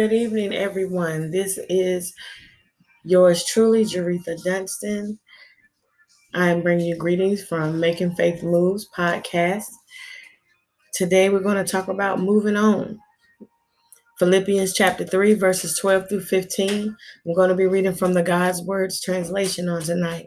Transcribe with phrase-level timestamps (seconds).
[0.00, 1.30] Good evening, everyone.
[1.30, 2.14] This is
[3.04, 5.18] yours truly, Jerretha Dunston.
[6.32, 9.66] I'm bringing you greetings from Making Faith Moves podcast.
[10.94, 12.98] Today, we're going to talk about moving on.
[14.18, 16.96] Philippians chapter 3, verses 12 through 15.
[17.26, 20.24] I'm going to be reading from the God's Words translation on tonight.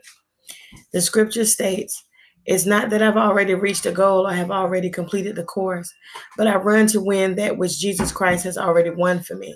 [0.91, 1.99] The scripture states,
[2.45, 5.91] It's not that I've already reached a goal or have already completed the course,
[6.37, 9.55] but I run to win that which Jesus Christ has already won for me.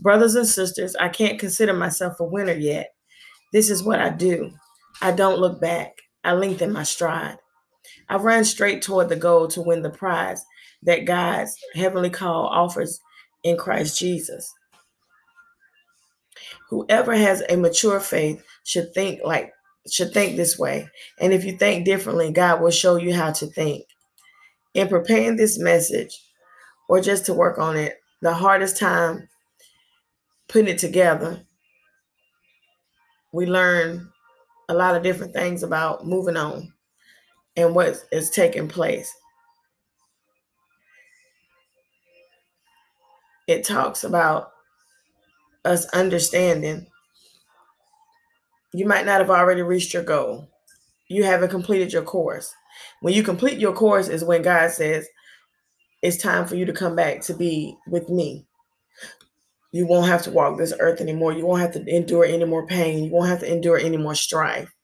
[0.00, 2.94] Brothers and sisters, I can't consider myself a winner yet.
[3.52, 4.52] This is what I do
[5.02, 7.38] I don't look back, I lengthen my stride.
[8.08, 10.44] I run straight toward the goal to win the prize
[10.82, 13.00] that God's heavenly call offers
[13.44, 14.52] in Christ Jesus.
[16.70, 19.52] Whoever has a mature faith should think like
[19.90, 20.88] should think this way.
[21.20, 23.84] And if you think differently, God will show you how to think.
[24.74, 26.16] In preparing this message
[26.88, 29.28] or just to work on it, the hardest time
[30.50, 31.40] putting it together,
[33.32, 34.10] we learn
[34.68, 36.72] a lot of different things about moving on
[37.56, 39.12] and what is taking place.
[43.46, 44.50] It talks about
[45.64, 46.86] us understanding
[48.72, 50.48] you might not have already reached your goal.
[51.08, 52.54] You haven't completed your course.
[53.00, 55.08] When you complete your course is when God says,
[56.02, 58.46] it's time for you to come back to be with me.
[59.72, 61.32] You won't have to walk this earth anymore.
[61.32, 63.04] You won't have to endure any more pain.
[63.04, 64.74] You won't have to endure any more strife.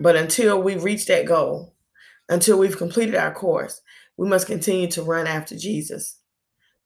[0.00, 1.74] But until we reach that goal,
[2.28, 3.80] until we've completed our course,
[4.16, 6.18] we must continue to run after Jesus.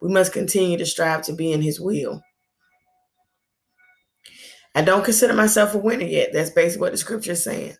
[0.03, 2.23] We must continue to strive to be in his will.
[4.75, 6.31] I don't consider myself a winner yet.
[6.35, 7.77] That's basically what the scripture is saying.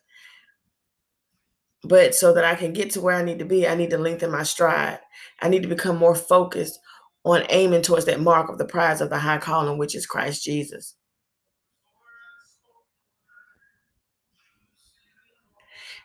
[1.83, 3.99] But so that I can get to where I need to be, I need to
[3.99, 4.99] lengthen my stride.
[5.39, 6.79] I need to become more focused
[7.27, 10.43] on aiming towards that mark of the prize of the high calling, which is Christ
[10.43, 10.95] Jesus.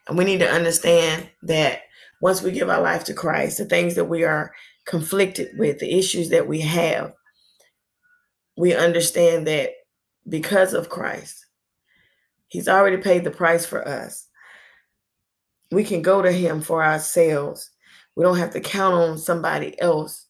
[0.08, 1.82] And we need to understand that
[2.20, 4.52] once we give our life to Christ, the things that we are
[4.84, 7.12] conflicted with, the issues that we have,
[8.56, 9.70] we understand that
[10.28, 11.46] because of Christ,
[12.48, 14.28] He's already paid the price for us.
[15.70, 17.70] We can go to Him for ourselves.
[18.14, 20.26] We don't have to count on somebody else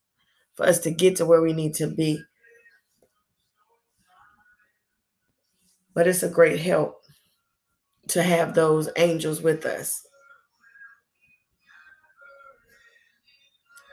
[0.57, 2.23] for us to get to where we need to be.
[5.95, 6.97] But it's a great help
[8.09, 10.07] to have those angels with us.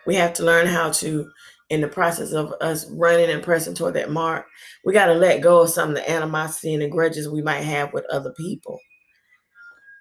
[0.05, 1.31] We have to learn how to,
[1.69, 4.45] in the process of us running and pressing toward that mark,
[4.83, 7.61] we got to let go of some of the animosity and the grudges we might
[7.61, 8.79] have with other people.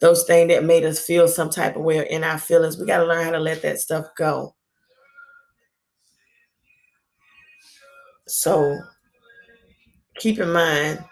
[0.00, 2.98] Those things that made us feel some type of way in our feelings, we got
[2.98, 4.54] to learn how to let that stuff go.
[8.28, 8.78] So
[10.18, 11.04] keep in mind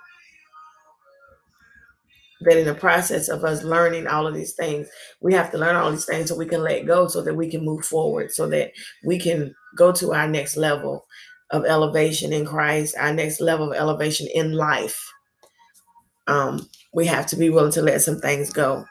[2.43, 4.89] that in the process of us learning all of these things,
[5.21, 7.51] we have to learn all these things so we can let go so that we
[7.51, 8.73] can move forward, so that
[9.05, 11.07] we can go to our next level
[11.51, 15.01] of elevation in Christ, our next level of elevation in life.
[16.27, 18.85] Um, we have to be willing to let some things go.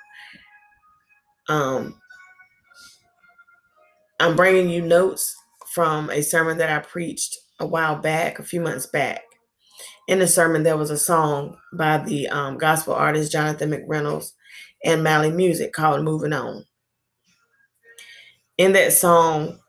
[1.49, 1.99] Um,
[4.19, 5.35] I'm bringing you notes
[5.73, 9.21] from a sermon that I preached a while back, a few months back.
[10.07, 14.31] In the sermon, there was a song by the um, gospel artist Jonathan McReynolds
[14.83, 16.65] and Mali Music called Moving On.
[18.57, 19.59] In that song,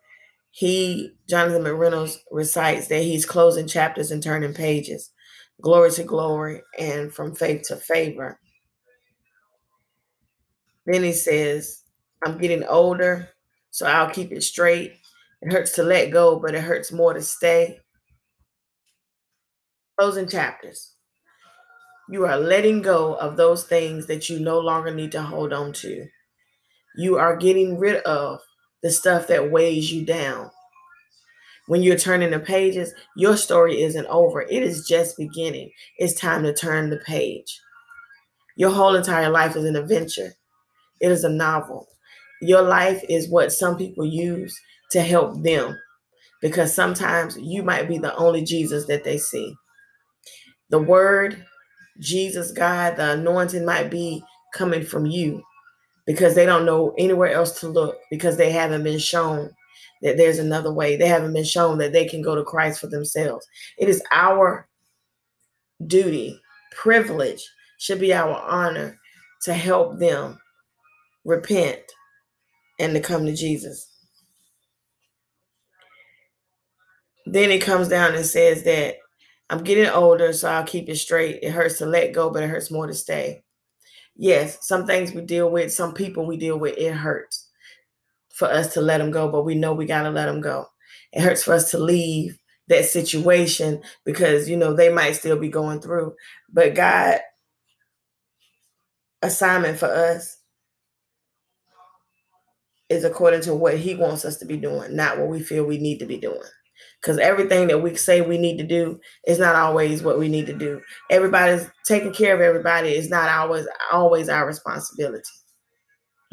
[0.51, 5.11] he, Jonathan McReynolds, recites that he's closing chapters and turning pages,
[5.61, 8.39] glory to glory, and from faith to favor.
[10.87, 11.83] Then he says,
[12.25, 13.31] I'm getting older,
[13.71, 14.95] so I'll keep it straight.
[15.43, 17.81] It hurts to let go, but it hurts more to stay.
[19.99, 20.95] Closing chapters.
[22.09, 25.73] You are letting go of those things that you no longer need to hold on
[25.75, 26.07] to.
[26.97, 28.41] You are getting rid of
[28.83, 30.51] the stuff that weighs you down.
[31.67, 34.43] When you're turning the pages, your story isn't over.
[34.43, 35.73] It is just beginning.
[35.99, 37.61] It's time to turn the page.
[38.57, 40.33] Your whole entire life is an adventure.
[41.01, 41.89] It is a novel.
[42.41, 44.59] Your life is what some people use
[44.91, 45.77] to help them
[46.41, 49.55] because sometimes you might be the only Jesus that they see.
[50.71, 51.45] The word,
[52.01, 54.23] Jesus, God, the anointing might be
[54.55, 55.43] coming from you
[56.07, 59.51] because they don't know anywhere else to look because they haven't been shown
[60.03, 60.97] that there's another way.
[60.97, 63.47] They haven't been shown that they can go to Christ for themselves.
[63.79, 64.69] It is our
[65.87, 66.41] duty,
[66.73, 67.43] privilege,
[67.79, 68.99] should be our honor
[69.43, 70.39] to help them
[71.25, 71.81] repent
[72.79, 73.96] and to come to Jesus.
[77.27, 78.97] Then it comes down and says that
[79.51, 81.41] I'm getting older, so I'll keep it straight.
[81.43, 83.43] It hurts to let go, but it hurts more to stay.
[84.17, 87.51] Yes, some things we deal with, some people we deal with, it hurts
[88.35, 90.67] for us to let them go, but we know we got to let them go.
[91.13, 92.39] It hurts for us to leave
[92.69, 96.15] that situation because, you know, they might still be going through.
[96.53, 97.19] But God,
[99.23, 100.39] assignment for us
[102.89, 105.79] is according to what He wants us to be doing, not what we feel we
[105.79, 106.41] need to be doing
[107.01, 110.47] because everything that we say we need to do is not always what we need
[110.47, 110.81] to do.
[111.11, 115.23] Everybody's taking care of everybody is not always always our responsibility.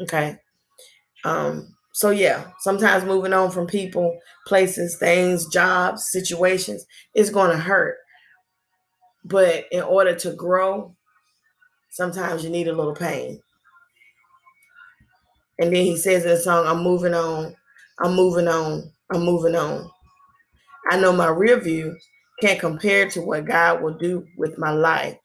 [0.00, 0.38] Okay.
[1.24, 7.56] Um, so yeah, sometimes moving on from people, places, things, jobs, situations is going to
[7.56, 7.96] hurt.
[9.24, 10.94] But in order to grow,
[11.90, 13.40] sometimes you need a little pain.
[15.58, 17.54] And then he says in the song, I'm moving on,
[18.00, 19.88] I'm moving on, I'm moving on.
[20.94, 21.96] I know my rear view
[22.40, 25.16] can't compare to what God will do with my life.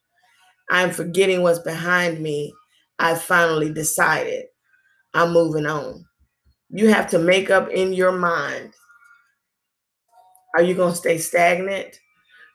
[0.71, 2.51] I'm forgetting what's behind me.
[2.97, 4.45] I finally decided
[5.13, 6.05] I'm moving on.
[6.71, 8.73] You have to make up in your mind.
[10.57, 11.99] Are you going to stay stagnant?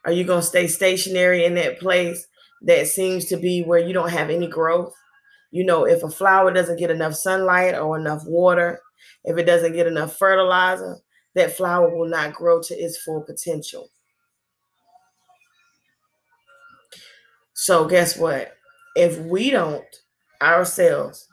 [0.04, 2.26] Are you going to stay stationary in that place
[2.62, 4.92] that seems to be where you don't have any growth?
[5.52, 8.80] You know, if a flower doesn't get enough sunlight or enough water,
[9.22, 10.98] if it doesn't get enough fertilizer,
[11.34, 13.88] that flower will not grow to its full potential.
[17.54, 18.52] So, guess what?
[18.96, 19.84] If we don't
[20.42, 21.28] ourselves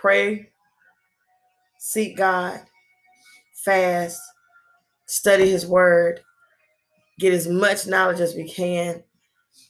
[0.00, 0.50] pray,
[1.78, 2.60] seek God,
[3.64, 4.20] fast,
[5.06, 6.20] study His Word,
[7.18, 9.02] get as much knowledge as we can,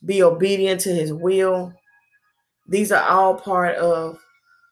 [0.04, 1.72] be obedient to His will,
[2.68, 4.18] these are all part of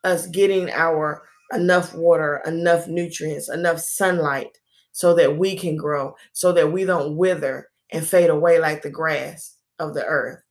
[0.05, 1.23] us getting our
[1.53, 4.59] enough water, enough nutrients, enough sunlight
[4.93, 8.91] so that we can grow, so that we don't wither and fade away like the
[8.91, 10.43] grass of the earth.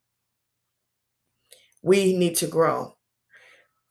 [1.82, 2.96] We need to grow.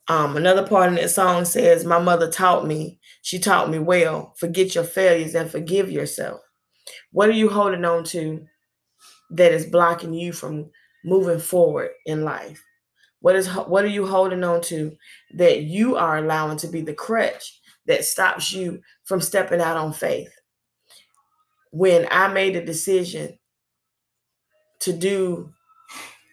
[0.07, 4.33] Um, another part in that song says, My mother taught me, she taught me well,
[4.37, 6.41] forget your failures and forgive yourself.
[7.11, 8.45] What are you holding on to
[9.31, 10.69] that is blocking you from
[11.05, 12.61] moving forward in life?
[13.21, 14.97] What is what are you holding on to
[15.35, 19.93] that you are allowing to be the crutch that stops you from stepping out on
[19.93, 20.33] faith?
[21.71, 23.37] When I made a decision
[24.81, 25.53] to do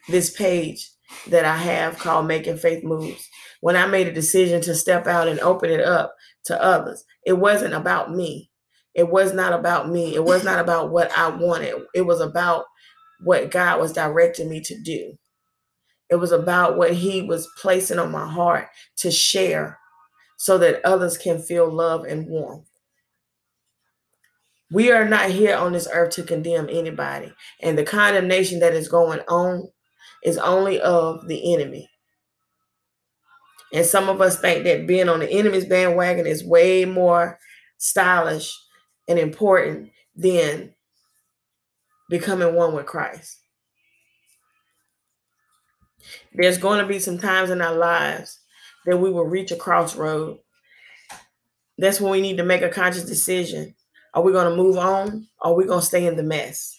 [0.09, 0.89] this page
[1.27, 3.29] that I have called Making Faith Moves,
[3.61, 6.15] when I made a decision to step out and open it up
[6.45, 8.49] to others, it wasn't about me.
[8.95, 10.15] It was not about me.
[10.15, 11.75] It was not about what I wanted.
[11.93, 12.65] It was about
[13.21, 15.17] what God was directing me to do.
[16.09, 18.67] It was about what he was placing on my heart
[18.97, 19.77] to share
[20.37, 22.67] so that others can feel love and warmth.
[24.71, 27.33] We are not here on this earth to condemn anybody.
[27.61, 29.69] And the condemnation that is going on
[30.23, 31.89] is only of the enemy.
[33.73, 37.39] And some of us think that being on the enemy's bandwagon is way more
[37.77, 38.51] stylish
[39.07, 40.73] and important than
[42.09, 43.37] becoming one with Christ.
[46.33, 48.39] There's going to be some times in our lives
[48.85, 50.39] that we will reach a crossroad.
[51.77, 53.75] That's when we need to make a conscious decision.
[54.13, 55.27] Are we going to move on?
[55.41, 56.77] Or are we going to stay in the mess?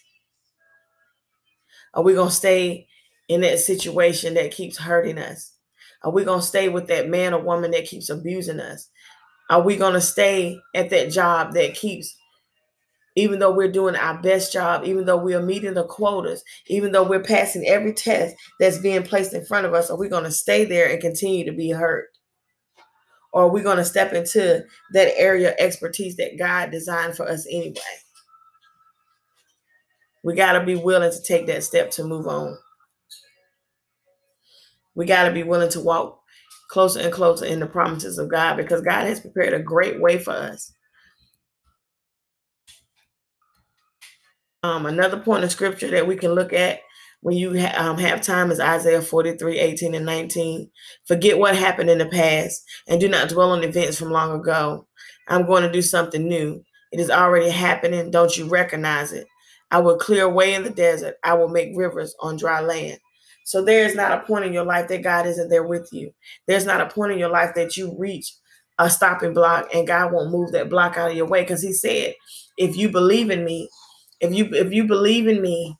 [1.94, 2.86] Are we going to stay
[3.28, 5.52] in that situation that keeps hurting us?
[6.02, 8.88] Are we going to stay with that man or woman that keeps abusing us?
[9.50, 12.16] Are we going to stay at that job that keeps
[13.20, 16.90] even though we're doing our best job, even though we are meeting the quotas, even
[16.90, 20.24] though we're passing every test that's being placed in front of us, are we going
[20.24, 22.08] to stay there and continue to be hurt?
[23.32, 27.28] Or are we going to step into that area of expertise that God designed for
[27.28, 27.74] us anyway?
[30.24, 32.56] We got to be willing to take that step to move on.
[34.94, 36.20] We got to be willing to walk
[36.70, 40.18] closer and closer in the promises of God because God has prepared a great way
[40.18, 40.72] for us.
[44.62, 46.80] Um, another point of scripture that we can look at
[47.22, 50.70] when you ha- um, have time is Isaiah 43 18 and 19.
[51.06, 54.86] Forget what happened in the past and do not dwell on events from long ago.
[55.28, 56.62] I'm going to do something new.
[56.92, 58.10] It is already happening.
[58.10, 59.26] Don't you recognize it?
[59.70, 61.14] I will clear away in the desert.
[61.24, 62.98] I will make rivers on dry land.
[63.44, 66.12] So there is not a point in your life that God isn't there with you.
[66.46, 68.34] There's not a point in your life that you reach
[68.78, 71.72] a stopping block and God won't move that block out of your way because He
[71.72, 72.14] said,
[72.58, 73.68] if you believe in me,
[74.20, 75.76] if you if you believe in me,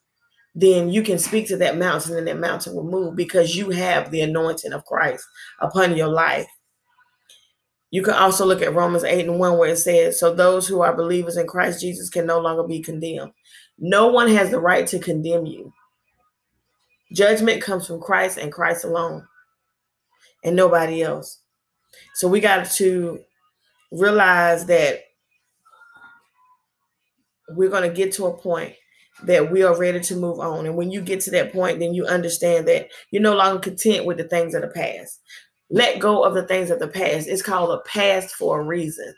[0.55, 4.11] then you can speak to that mountain and that mountain will move because you have
[4.11, 5.25] the anointing of Christ
[5.61, 6.49] upon your life.
[7.91, 10.81] You can also look at Romans 8 and 1, where it says, So those who
[10.81, 13.33] are believers in Christ Jesus can no longer be condemned.
[13.79, 15.73] No one has the right to condemn you.
[17.13, 19.27] Judgment comes from Christ and Christ alone,
[20.45, 21.41] and nobody else.
[22.15, 23.21] So we got to
[23.91, 25.01] realize that
[27.55, 28.75] we're going to get to a point
[29.25, 30.67] that we are ready to move on.
[30.67, 34.07] And when you get to that point, then you understand that you're no longer content
[34.07, 35.21] with the things of the past.
[35.71, 37.29] Let go of the things of the past.
[37.29, 39.15] It's called a past for a reason.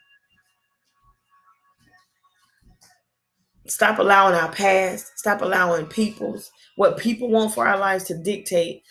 [3.67, 8.83] Stop allowing our past, stop allowing people's what people want for our lives to dictate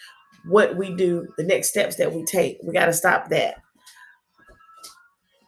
[0.46, 2.58] what we do, the next steps that we take.
[2.64, 3.56] We got to stop that.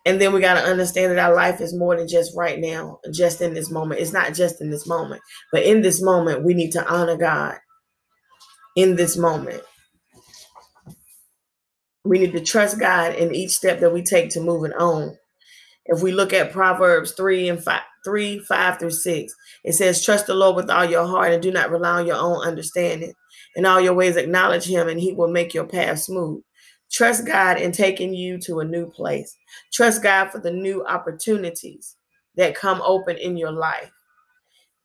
[0.05, 2.99] And then we got to understand that our life is more than just right now,
[3.13, 4.01] just in this moment.
[4.01, 7.55] It's not just in this moment, but in this moment, we need to honor God
[8.75, 9.63] in this moment.
[12.03, 15.17] We need to trust God in each step that we take to moving on.
[15.85, 19.33] If we look at Proverbs 3 and 5, 3, 5 through 6,
[19.63, 22.17] it says, Trust the Lord with all your heart and do not rely on your
[22.17, 23.13] own understanding.
[23.55, 26.41] In all your ways, acknowledge him, and he will make your path smooth.
[26.93, 29.35] Trust God in taking you to a new place.
[29.73, 31.97] Trust God for the new opportunities
[32.35, 33.91] that come open in your life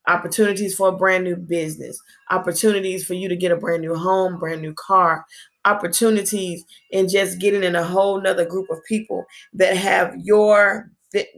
[0.08, 2.00] opportunities for a brand new business,
[2.30, 5.24] opportunities for you to get a brand new home, brand new car,
[5.64, 10.90] opportunities in just getting in a whole nother group of people that have your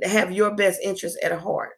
[0.03, 1.73] have your best interest at heart.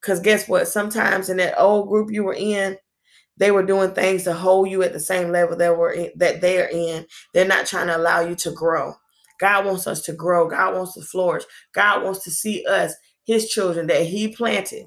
[0.00, 0.68] Because guess what?
[0.68, 2.76] Sometimes in that old group you were in,
[3.38, 6.40] they were doing things to hold you at the same level that were in, that
[6.40, 7.06] they're in.
[7.34, 8.94] They're not trying to allow you to grow.
[9.38, 10.48] God wants us to grow.
[10.48, 11.44] God wants to flourish.
[11.74, 14.86] God wants to see us, His children that He planted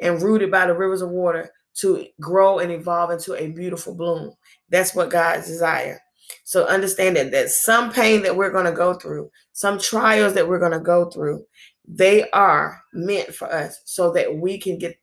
[0.00, 4.32] and rooted by the rivers of water to grow and evolve into a beautiful bloom.
[4.68, 6.00] That's what God's desire.
[6.44, 10.48] So understand that, that some pain that we're going to go through, some trials that
[10.48, 11.44] we're going to go through,
[11.86, 14.98] they are meant for us so that we can get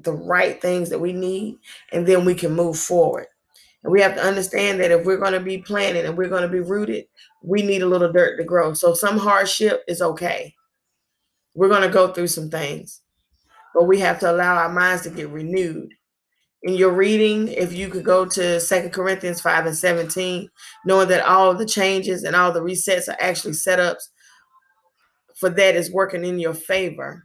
[0.00, 1.58] the right things that we need
[1.92, 3.26] and then we can move forward.
[3.82, 6.42] And we have to understand that if we're going to be planted and we're going
[6.42, 7.06] to be rooted,
[7.42, 8.74] we need a little dirt to grow.
[8.74, 10.54] So some hardship is okay.
[11.54, 13.00] We're going to go through some things,
[13.74, 15.92] but we have to allow our minds to get renewed
[16.66, 20.48] in your reading, if you could go to Second Corinthians 5 and 17,
[20.84, 24.08] knowing that all the changes and all the resets are actually setups
[25.36, 27.22] for that is working in your favor.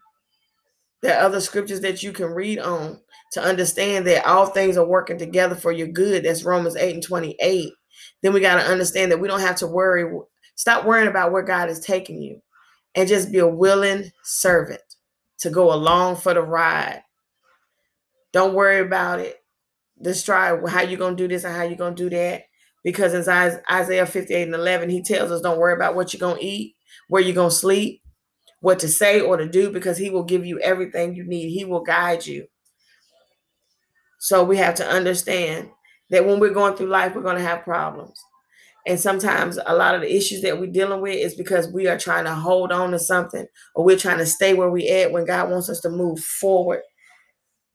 [1.02, 3.00] There are other scriptures that you can read on
[3.34, 6.24] to understand that all things are working together for your good.
[6.24, 7.74] That's Romans 8 and 28.
[8.22, 10.20] Then we got to understand that we don't have to worry.
[10.56, 12.42] Stop worrying about where God is taking you
[12.94, 14.82] and just be a willing servant
[15.40, 17.02] to go along for the ride
[18.32, 19.38] don't worry about it.
[20.04, 22.44] Just try how you're gonna do this and how you're gonna do that.
[22.84, 23.22] Because in
[23.72, 26.76] Isaiah 58 and 11, he tells us don't worry about what you're gonna eat,
[27.08, 28.01] where you're gonna sleep,
[28.62, 31.50] what to say or to do, because he will give you everything you need.
[31.50, 32.48] He will guide you.
[34.20, 35.70] So we have to understand
[36.12, 38.20] that when we're going through life, we're gonna have problems.
[38.88, 41.98] And sometimes a lot of the issues that we're dealing with is because we are
[42.00, 45.26] trying to hold on to something or we're trying to stay where we at when
[45.26, 46.82] God wants us to move forward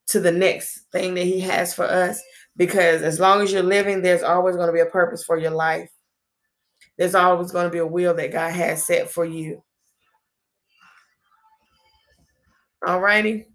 [0.08, 2.20] to the next thing that he has for us
[2.56, 5.50] because as long as you're living there's always going to be a purpose for your
[5.50, 5.90] life
[6.98, 9.62] there's always going to be a will that god has set for you
[12.86, 13.46] all righty.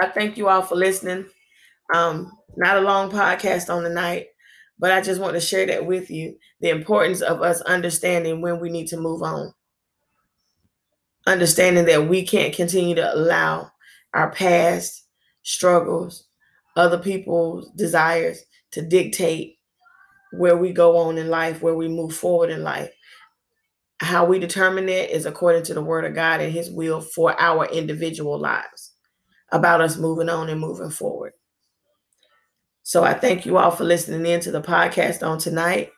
[0.00, 1.26] I thank you all for listening.
[1.94, 4.26] Um not a long podcast on the night
[4.80, 8.60] but i just want to share that with you the importance of us understanding when
[8.60, 9.52] we need to move on.
[11.26, 13.70] Understanding that we can't continue to allow
[14.14, 15.06] our past
[15.42, 16.26] struggles,
[16.76, 19.56] other people's desires to dictate
[20.32, 22.90] where we go on in life, where we move forward in life.
[24.00, 27.38] How we determine that is according to the word of God and his will for
[27.40, 28.92] our individual lives,
[29.50, 31.32] about us moving on and moving forward.
[32.82, 35.90] So I thank you all for listening in to the podcast on tonight.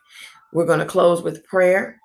[0.51, 1.99] We're going to close with prayer.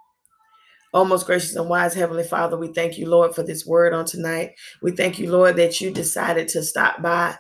[0.95, 4.05] Oh, most gracious and wise Heavenly Father, we thank you, Lord, for this word on
[4.05, 4.53] tonight.
[4.83, 7.37] We thank you, Lord, that you decided to stop by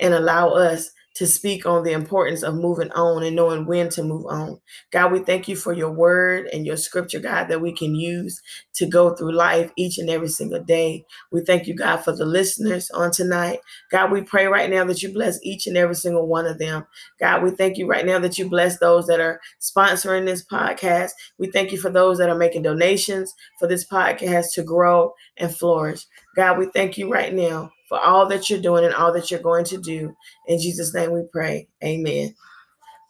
[0.00, 4.04] and allow us to speak on the importance of moving on and knowing when to
[4.04, 4.60] move on.
[4.92, 8.40] God, we thank you for your word and your scripture, God, that we can use
[8.74, 11.04] to go through life each and every single day.
[11.32, 13.58] We thank you, God, for the listeners on tonight.
[13.90, 16.86] God, we pray right now that you bless each and every single one of them.
[17.18, 21.10] God, we thank you right now that you bless those that are sponsoring this podcast.
[21.36, 25.52] We thank you for those that are making donations for this podcast to grow and
[25.52, 26.06] flourish.
[26.36, 29.40] God, we thank you right now for all that you're doing and all that you're
[29.40, 30.14] going to do.
[30.48, 31.68] In Jesus' name we pray.
[31.84, 32.34] Amen.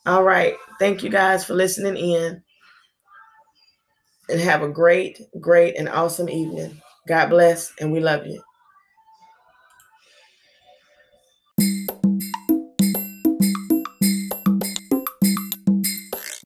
[0.06, 0.54] All right.
[0.78, 2.34] Thank you guys for listening in.
[4.30, 6.82] and have a great, great, and awesome evening.
[7.08, 8.42] God bless, and we love you.